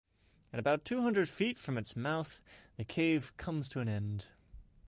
[0.51, 2.41] At about two hundred feet from its mouth,
[2.75, 4.29] the cave comes to an end.